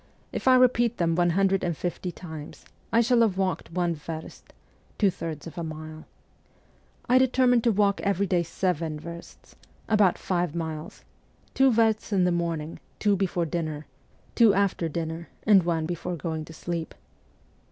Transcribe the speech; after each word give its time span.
If 0.31 0.47
I 0.47 0.55
repeat 0.55 0.97
them 0.97 1.13
one 1.13 1.29
hundred 1.29 1.63
and 1.63 1.77
fifty 1.77 2.11
times, 2.11 2.65
I 2.91 3.01
shall 3.01 3.21
have 3.21 3.37
walked 3.37 3.71
one 3.71 3.93
verst' 3.93 4.51
(two 4.97 5.11
thirds 5.11 5.45
of 5.45 5.59
a 5.59 5.63
mile). 5.63 6.05
I 7.07 7.19
determined 7.19 7.63
to 7.65 7.71
walk 7.71 8.01
every 8.01 8.25
day 8.25 8.41
seven 8.41 8.99
versts 8.99 9.55
about 9.87 10.17
five 10.17 10.55
miles: 10.55 11.03
two 11.53 11.71
versts 11.71 12.11
in 12.11 12.23
the 12.23 12.31
morning, 12.31 12.79
two 12.97 13.15
before 13.15 13.45
dinner, 13.45 13.85
two 14.33 14.55
after 14.55 14.89
dinner, 14.89 15.29
and 15.45 15.61
one 15.61 15.85
before 15.85 16.15
going 16.15 16.45
to 16.45 16.53
sleep. 16.53 16.95